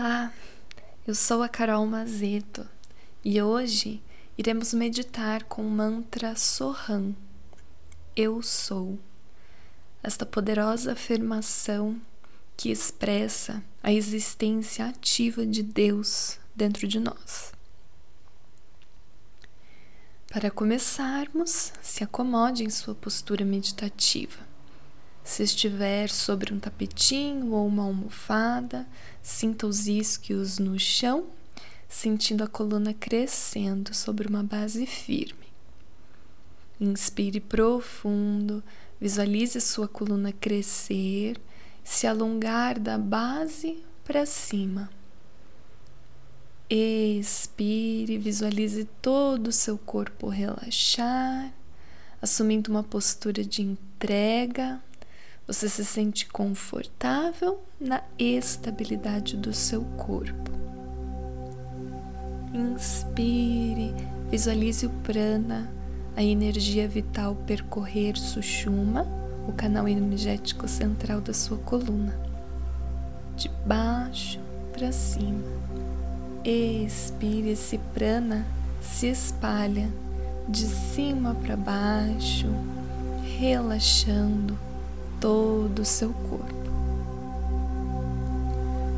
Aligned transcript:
Olá, 0.00 0.32
eu 1.08 1.12
sou 1.12 1.42
a 1.42 1.48
Carol 1.48 1.84
Mazeto 1.84 2.64
e 3.24 3.42
hoje 3.42 4.00
iremos 4.38 4.72
meditar 4.72 5.42
com 5.42 5.66
o 5.66 5.68
mantra 5.68 6.36
Soham. 6.36 7.16
Eu 8.14 8.40
sou. 8.40 8.96
Esta 10.00 10.24
poderosa 10.24 10.92
afirmação 10.92 12.00
que 12.56 12.70
expressa 12.70 13.60
a 13.82 13.92
existência 13.92 14.86
ativa 14.86 15.44
de 15.44 15.64
Deus 15.64 16.38
dentro 16.54 16.86
de 16.86 17.00
nós. 17.00 17.52
Para 20.30 20.48
começarmos, 20.48 21.72
se 21.82 22.04
acomode 22.04 22.62
em 22.62 22.70
sua 22.70 22.94
postura 22.94 23.44
meditativa. 23.44 24.47
Se 25.28 25.42
estiver 25.42 26.08
sobre 26.08 26.54
um 26.54 26.58
tapetinho 26.58 27.52
ou 27.52 27.66
uma 27.66 27.82
almofada, 27.82 28.88
sinta 29.22 29.66
os 29.66 29.86
isquios 29.86 30.58
no 30.58 30.78
chão, 30.78 31.26
sentindo 31.86 32.42
a 32.42 32.48
coluna 32.48 32.94
crescendo 32.94 33.94
sobre 33.94 34.26
uma 34.26 34.42
base 34.42 34.86
firme. 34.86 35.52
Inspire 36.80 37.40
profundo, 37.40 38.64
visualize 38.98 39.60
sua 39.60 39.86
coluna 39.86 40.32
crescer, 40.32 41.38
se 41.84 42.06
alongar 42.06 42.80
da 42.80 42.96
base 42.96 43.84
para 44.04 44.24
cima. 44.24 44.88
Expire, 46.70 48.16
visualize 48.16 48.86
todo 49.02 49.48
o 49.48 49.52
seu 49.52 49.76
corpo 49.76 50.28
relaxar, 50.28 51.52
assumindo 52.22 52.70
uma 52.70 52.82
postura 52.82 53.44
de 53.44 53.60
entrega 53.60 54.82
você 55.48 55.66
se 55.66 55.82
sente 55.82 56.26
confortável 56.26 57.58
na 57.80 58.02
estabilidade 58.18 59.34
do 59.34 59.50
seu 59.54 59.80
corpo. 59.96 60.50
Inspire, 62.52 63.94
visualize 64.30 64.84
o 64.84 64.90
prana, 64.90 65.72
a 66.14 66.22
energia 66.22 66.86
vital 66.86 67.34
percorrer 67.46 68.18
Sushuma, 68.18 69.06
o 69.48 69.52
canal 69.54 69.88
energético 69.88 70.68
central 70.68 71.22
da 71.22 71.32
sua 71.32 71.56
coluna, 71.56 72.14
de 73.34 73.48
baixo 73.64 74.38
para 74.70 74.92
cima. 74.92 75.48
Expire, 76.44 77.52
esse 77.52 77.78
prana 77.94 78.46
se 78.82 79.06
espalha 79.06 79.88
de 80.46 80.66
cima 80.66 81.34
para 81.34 81.56
baixo, 81.56 82.48
relaxando 83.38 84.67
todo 85.20 85.80
o 85.80 85.84
seu 85.84 86.10
corpo. 86.28 86.54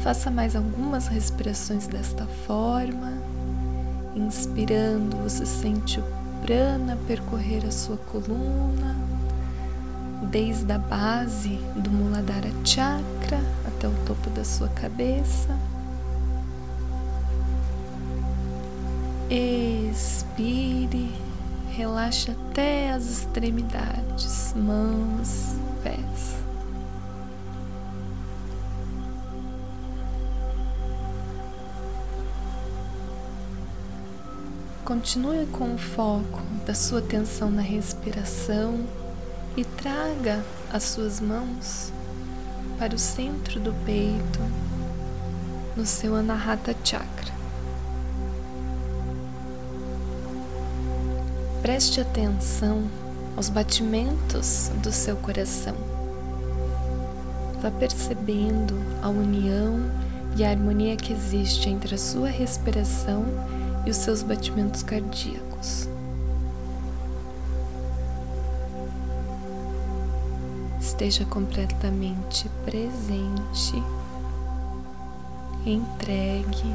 Faça 0.00 0.30
mais 0.30 0.54
algumas 0.54 1.06
respirações 1.06 1.86
desta 1.86 2.26
forma. 2.46 3.12
Inspirando, 4.14 5.16
você 5.16 5.46
sente 5.46 5.98
o 5.98 6.04
prana 6.44 6.98
percorrer 7.06 7.64
a 7.66 7.70
sua 7.70 7.96
coluna, 7.96 8.96
desde 10.30 10.70
a 10.72 10.78
base 10.78 11.58
do 11.74 11.90
Muladhara 11.90 12.50
Chakra 12.64 13.40
até 13.66 13.88
o 13.88 13.94
topo 14.04 14.28
da 14.30 14.44
sua 14.44 14.68
cabeça. 14.68 15.58
Expire, 19.30 21.10
relaxa 21.74 22.32
até 22.32 22.92
as 22.92 23.04
extremidades, 23.10 24.54
mãos, 24.54 25.56
pés. 25.82 26.36
Continue 34.84 35.46
com 35.46 35.74
o 35.74 35.78
foco 35.78 36.40
da 36.64 36.74
sua 36.74 37.00
atenção 37.00 37.50
na 37.50 37.62
respiração 37.62 38.86
e 39.56 39.64
traga 39.64 40.44
as 40.72 40.84
suas 40.84 41.20
mãos 41.20 41.92
para 42.78 42.94
o 42.94 42.98
centro 42.98 43.58
do 43.58 43.72
peito, 43.84 44.40
no 45.76 45.84
seu 45.84 46.14
Anahata 46.14 46.76
Chakra. 46.84 47.33
Preste 51.64 51.98
atenção 51.98 52.82
aos 53.34 53.48
batimentos 53.48 54.70
do 54.82 54.92
seu 54.92 55.16
coração. 55.16 55.74
Vá 57.62 57.70
percebendo 57.70 58.74
a 59.02 59.08
união 59.08 59.90
e 60.36 60.44
a 60.44 60.50
harmonia 60.50 60.94
que 60.94 61.10
existe 61.10 61.70
entre 61.70 61.94
a 61.94 61.98
sua 61.98 62.28
respiração 62.28 63.24
e 63.86 63.90
os 63.90 63.96
seus 63.96 64.22
batimentos 64.22 64.82
cardíacos. 64.82 65.88
Esteja 70.78 71.24
completamente 71.24 72.46
presente, 72.66 73.82
entregue. 75.64 76.74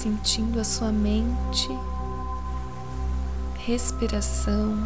Sentindo 0.00 0.60
a 0.60 0.64
sua 0.64 0.92
mente 0.92 1.68
respiração 3.66 4.78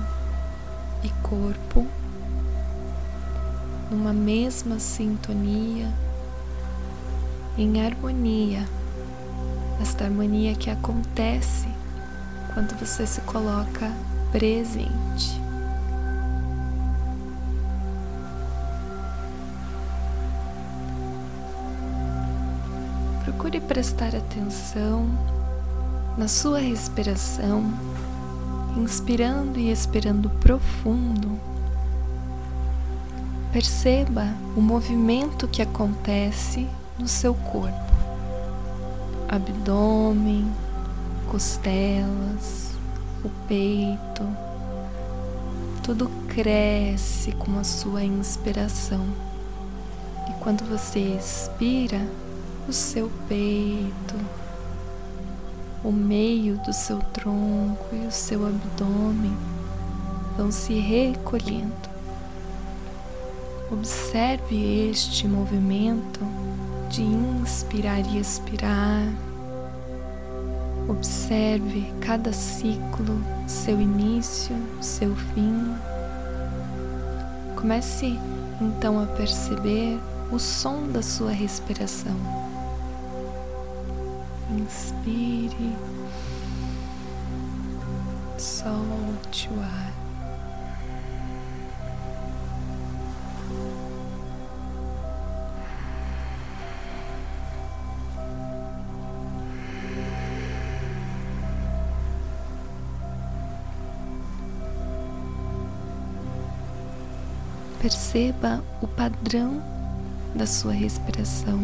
e 1.04 1.10
corpo 1.22 1.86
numa 3.90 4.14
mesma 4.14 4.78
sintonia, 4.78 5.92
em 7.58 7.84
harmonia, 7.84 8.66
esta 9.82 10.04
harmonia 10.04 10.54
que 10.54 10.70
acontece 10.70 11.68
quando 12.54 12.74
você 12.80 13.06
se 13.06 13.20
coloca 13.20 13.92
presente. 14.30 15.41
Prestar 23.72 24.14
atenção 24.14 25.08
na 26.18 26.28
sua 26.28 26.58
respiração 26.58 27.72
inspirando 28.76 29.58
e 29.58 29.72
expirando 29.72 30.28
profundo, 30.28 31.40
perceba 33.50 34.26
o 34.54 34.60
movimento 34.60 35.48
que 35.48 35.62
acontece 35.62 36.68
no 36.98 37.08
seu 37.08 37.32
corpo, 37.32 37.94
abdômen, 39.26 40.52
costelas, 41.30 42.72
o 43.24 43.30
peito, 43.48 44.28
tudo 45.82 46.10
cresce 46.28 47.32
com 47.32 47.58
a 47.58 47.64
sua 47.64 48.04
inspiração. 48.04 49.02
E 50.28 50.32
quando 50.42 50.62
você 50.68 50.98
expira, 50.98 52.06
o 52.68 52.72
seu 52.72 53.10
peito, 53.28 54.14
o 55.84 55.90
meio 55.90 56.56
do 56.58 56.72
seu 56.72 56.98
tronco 57.12 57.86
e 57.92 58.06
o 58.06 58.10
seu 58.10 58.46
abdômen 58.46 59.36
vão 60.36 60.50
se 60.50 60.74
recolhendo. 60.74 61.92
Observe 63.70 64.90
este 64.90 65.26
movimento 65.26 66.20
de 66.88 67.02
inspirar 67.02 68.00
e 68.00 68.18
expirar. 68.18 69.12
Observe 70.88 71.90
cada 72.00 72.32
ciclo, 72.32 73.18
seu 73.46 73.80
início, 73.80 74.54
seu 74.80 75.16
fim. 75.16 75.74
Comece 77.56 78.18
então 78.60 79.02
a 79.02 79.06
perceber 79.06 79.98
o 80.30 80.38
som 80.38 80.86
da 80.88 81.02
sua 81.02 81.30
respiração. 81.30 82.51
Inspire, 84.58 85.74
solte 88.38 89.48
o 89.48 89.60
ar. 89.60 89.92
Perceba 107.80 108.62
o 108.80 108.86
padrão 108.86 109.62
da 110.34 110.46
sua 110.46 110.72
respiração 110.72 111.58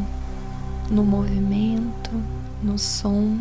no 0.91 1.05
movimento, 1.05 2.11
no 2.63 2.79
som 2.79 3.39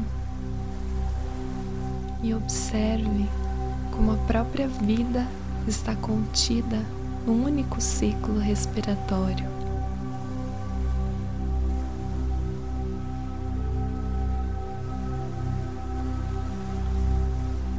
e 2.22 2.34
observe 2.34 3.28
como 3.92 4.12
a 4.12 4.18
própria 4.26 4.68
vida 4.68 5.26
está 5.68 5.96
contida 5.96 6.80
num 7.26 7.46
único 7.46 7.82
ciclo 7.82 8.40
respiratório. 8.40 9.46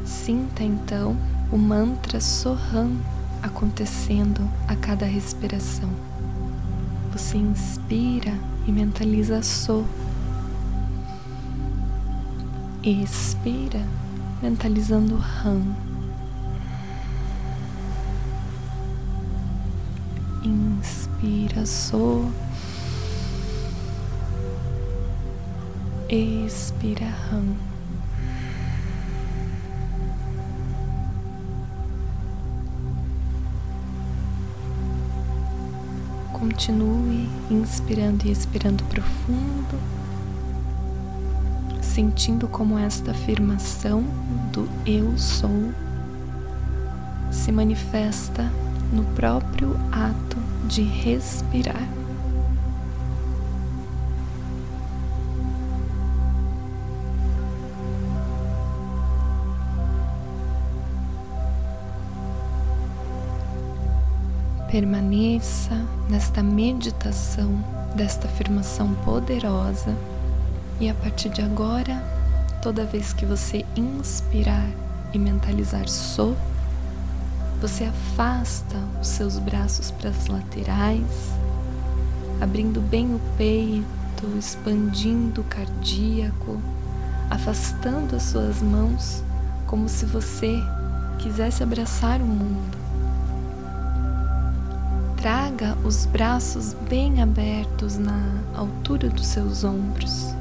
Sinta 0.04 0.62
então 0.62 1.16
o 1.50 1.56
mantra 1.56 2.20
Soham 2.20 2.98
acontecendo 3.42 4.46
a 4.66 4.76
cada 4.76 5.06
respiração. 5.06 5.88
Você 7.12 7.38
inspira 7.38 8.34
e 8.66 8.72
mentaliza 8.72 9.42
"soh". 9.42 9.84
Expira, 12.82 13.84
mentalizando 14.40 15.16
Ram. 15.16 15.74
Inspira 20.44 21.66
So. 21.66 22.30
Expira 26.08 27.06
Ram. 27.30 27.56
Continue 36.32 37.28
inspirando 37.50 38.24
e 38.24 38.30
expirando 38.30 38.84
profundo, 38.84 39.76
sentindo 41.98 42.46
como 42.46 42.78
esta 42.78 43.10
afirmação 43.10 44.04
do 44.52 44.68
Eu 44.86 45.18
Sou 45.18 45.72
se 47.28 47.50
manifesta 47.50 48.48
no 48.92 49.02
próprio 49.16 49.74
ato 49.90 50.36
de 50.68 50.82
respirar. 50.82 51.88
Permaneça 64.70 65.74
nesta 66.08 66.44
meditação 66.44 67.58
desta 67.96 68.28
afirmação 68.28 68.94
poderosa 69.04 69.96
e 70.80 70.88
a 70.88 70.94
partir 70.94 71.28
de 71.28 71.42
agora, 71.42 72.02
toda 72.62 72.84
vez 72.84 73.12
que 73.12 73.26
você 73.26 73.64
inspirar 73.76 74.68
e 75.12 75.18
mentalizar 75.18 75.88
sou, 75.88 76.36
você 77.60 77.84
afasta 77.84 78.76
os 79.00 79.08
seus 79.08 79.38
braços 79.38 79.90
para 79.90 80.10
as 80.10 80.28
laterais, 80.28 81.32
abrindo 82.40 82.80
bem 82.80 83.14
o 83.14 83.20
peito, 83.36 84.38
expandindo 84.38 85.40
o 85.40 85.44
cardíaco, 85.44 86.60
afastando 87.28 88.14
as 88.14 88.22
suas 88.24 88.62
mãos 88.62 89.22
como 89.66 89.88
se 89.88 90.06
você 90.06 90.62
quisesse 91.18 91.62
abraçar 91.62 92.20
o 92.20 92.24
mundo. 92.24 92.78
Traga 95.16 95.76
os 95.84 96.06
braços 96.06 96.74
bem 96.88 97.20
abertos 97.20 97.98
na 97.98 98.22
altura 98.54 99.10
dos 99.10 99.26
seus 99.26 99.64
ombros, 99.64 100.32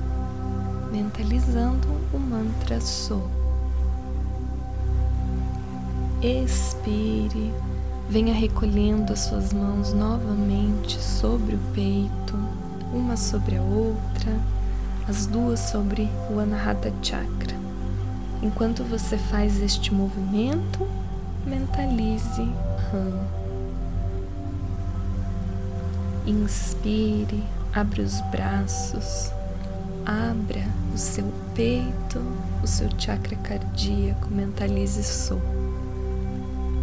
mentalizando 0.91 1.87
o 2.13 2.17
mantra 2.17 2.79
So. 2.81 3.21
Expire, 6.21 7.53
venha 8.09 8.33
recolhendo 8.33 9.13
as 9.13 9.19
suas 9.19 9.53
mãos 9.53 9.93
novamente 9.93 10.99
sobre 10.99 11.55
o 11.55 11.59
peito, 11.73 12.35
uma 12.91 13.15
sobre 13.15 13.57
a 13.57 13.61
outra, 13.61 14.33
as 15.07 15.27
duas 15.27 15.59
sobre 15.59 16.09
o 16.31 16.39
Anahata 16.39 16.91
Chakra. 17.03 17.55
Enquanto 18.41 18.83
você 18.83 19.17
faz 19.17 19.61
este 19.61 19.93
movimento, 19.93 20.87
mentalize 21.45 22.47
Ram. 22.91 23.27
Inspire, 26.25 27.43
abra 27.73 28.01
os 28.01 28.19
braços, 28.31 29.31
abra 30.05 30.76
o 30.97 30.99
seu 30.99 31.31
peito, 31.53 32.19
o 32.63 32.65
seu 32.65 32.89
chakra 32.97 33.35
cardíaco, 33.35 34.29
mentalize 34.31 35.03
Sou. 35.03 35.39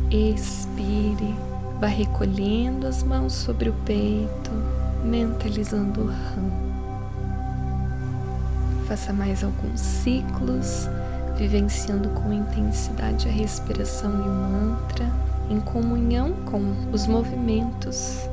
Expire, 0.08 1.34
vá 1.80 1.88
recolhendo 1.88 2.86
as 2.86 3.02
mãos 3.02 3.32
sobre 3.32 3.70
o 3.70 3.72
peito, 3.84 4.52
mentalizando 5.04 6.02
o 6.02 6.06
Ram. 6.06 6.64
Faça 8.86 9.12
mais 9.12 9.42
alguns 9.42 9.80
ciclos, 9.80 10.88
vivenciando 11.36 12.08
com 12.10 12.32
intensidade 12.32 13.28
a 13.28 13.32
respiração 13.32 14.12
e 14.12 14.28
o 14.28 14.32
mantra, 14.32 15.10
em 15.50 15.58
comunhão 15.58 16.34
com 16.44 16.62
os 16.92 17.08
movimentos 17.08 18.28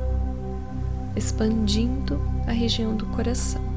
expandindo 1.14 2.18
a 2.46 2.52
região 2.52 2.96
do 2.96 3.04
coração. 3.06 3.71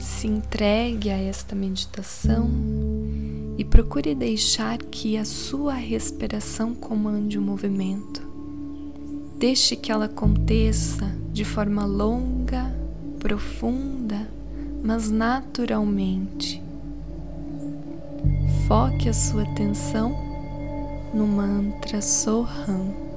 Se 0.00 0.26
entregue 0.26 1.10
a 1.10 1.16
esta 1.18 1.54
meditação 1.54 2.50
e 3.58 3.64
procure 3.66 4.14
deixar 4.14 4.78
que 4.78 5.18
a 5.18 5.26
sua 5.26 5.74
respiração 5.74 6.74
comande 6.74 7.38
o 7.38 7.42
movimento. 7.42 8.26
Deixe 9.38 9.76
que 9.76 9.92
ela 9.92 10.06
aconteça 10.06 11.14
de 11.30 11.44
forma 11.44 11.84
longa, 11.84 12.74
profunda, 13.18 14.26
mas 14.82 15.10
naturalmente. 15.10 16.62
Foque 18.66 19.06
a 19.06 19.12
sua 19.12 19.42
atenção 19.42 20.16
no 21.12 21.26
mantra 21.26 22.00
Soham. 22.00 23.09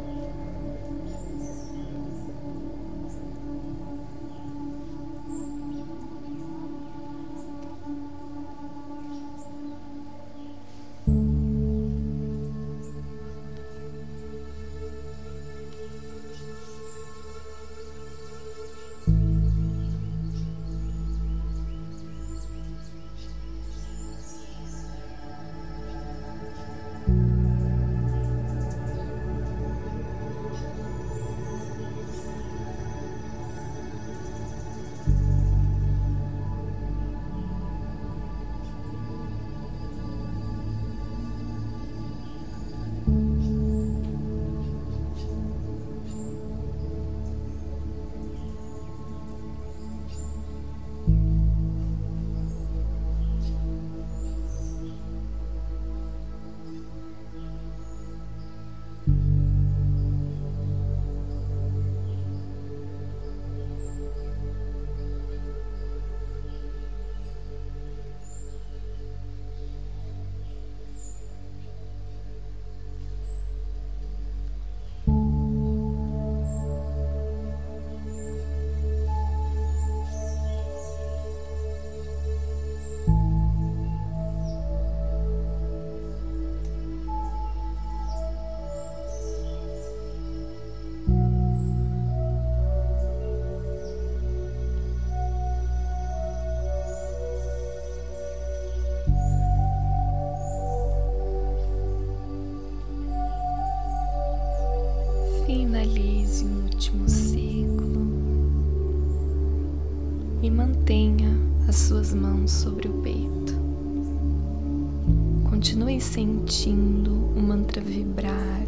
Continue 115.64 116.02
sentindo 116.02 117.14
o 117.34 117.40
mantra 117.40 117.80
vibrar, 117.80 118.66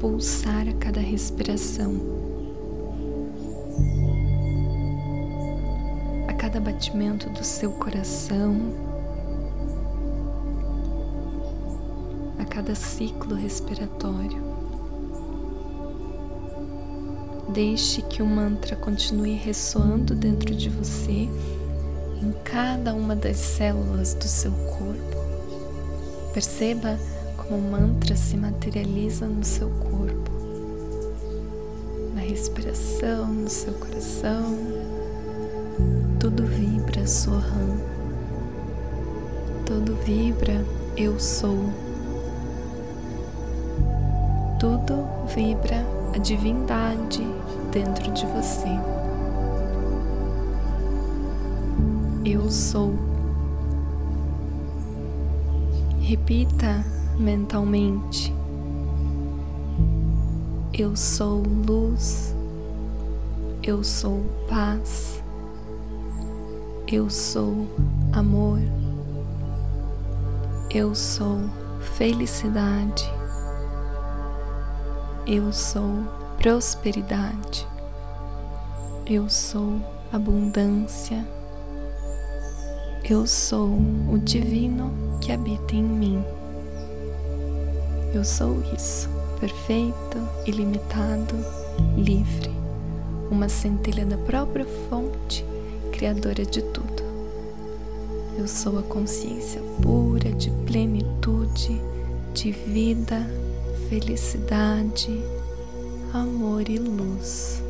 pulsar 0.00 0.68
a 0.68 0.72
cada 0.72 0.98
respiração. 0.98 1.94
A 6.26 6.32
cada 6.32 6.58
batimento 6.58 7.30
do 7.30 7.44
seu 7.44 7.70
coração, 7.74 8.56
a 12.36 12.44
cada 12.44 12.74
ciclo 12.74 13.36
respiratório. 13.36 14.42
Deixe 17.50 18.02
que 18.02 18.20
o 18.20 18.26
mantra 18.26 18.74
continue 18.74 19.34
ressoando 19.34 20.16
dentro 20.16 20.52
de 20.52 20.68
você, 20.68 21.28
em 22.20 22.32
cada 22.42 22.92
uma 22.92 23.14
das 23.14 23.36
células 23.36 24.14
do 24.14 24.26
seu 24.26 24.50
corpo. 24.50 25.13
Perceba 26.34 26.98
como 27.36 27.56
o 27.56 27.70
mantra 27.70 28.16
se 28.16 28.36
materializa 28.36 29.24
no 29.28 29.44
seu 29.44 29.70
corpo, 29.70 30.32
na 32.12 32.22
respiração, 32.22 33.26
no 33.28 33.48
seu 33.48 33.72
coração. 33.74 34.58
Tudo 36.18 36.44
vibra 36.44 37.06
Soham. 37.06 37.78
Tudo 39.64 39.94
vibra 40.04 40.64
Eu 40.96 41.20
sou. 41.20 41.70
Tudo 44.58 45.06
vibra 45.32 45.86
a 46.16 46.18
divindade 46.18 47.24
dentro 47.70 48.10
de 48.10 48.26
você. 48.26 48.70
Eu 52.24 52.50
sou. 52.50 53.13
Repita 56.06 56.84
mentalmente: 57.18 58.30
Eu 60.70 60.94
sou 60.94 61.42
luz, 61.66 62.36
eu 63.62 63.82
sou 63.82 64.20
paz, 64.46 65.24
eu 66.86 67.08
sou 67.08 67.66
amor, 68.12 68.58
eu 70.68 70.94
sou 70.94 71.40
felicidade, 71.96 73.10
eu 75.26 75.50
sou 75.54 76.04
prosperidade, 76.36 77.66
eu 79.06 79.30
sou 79.30 79.80
abundância, 80.12 81.26
eu 83.08 83.26
sou 83.26 83.70
o 84.12 84.18
divino 84.18 85.03
que 85.24 85.32
habita 85.32 85.74
em 85.74 85.82
mim. 85.82 86.22
Eu 88.12 88.22
sou 88.22 88.62
isso, 88.76 89.08
perfeito, 89.40 90.18
ilimitado, 90.46 91.34
livre, 91.96 92.50
uma 93.30 93.48
centelha 93.48 94.04
da 94.04 94.18
própria 94.18 94.66
fonte, 94.88 95.42
criadora 95.92 96.44
de 96.44 96.60
tudo. 96.62 97.02
Eu 98.36 98.46
sou 98.46 98.78
a 98.78 98.82
consciência 98.82 99.62
pura 99.80 100.30
de 100.30 100.50
plenitude, 100.66 101.80
de 102.34 102.52
vida, 102.52 103.26
felicidade, 103.88 105.24
amor 106.12 106.68
e 106.68 106.78
luz. 106.78 107.63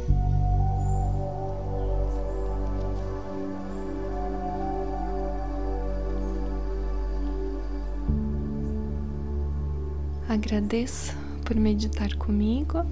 Agradeço 10.34 11.14
por 11.44 11.54
meditar 11.54 12.12
comigo. 12.16 12.84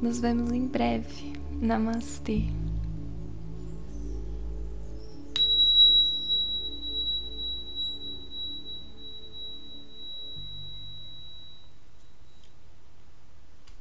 Nos 0.00 0.20
vemos 0.20 0.52
em 0.52 0.64
breve. 0.64 1.32
Namastê. 1.60 2.44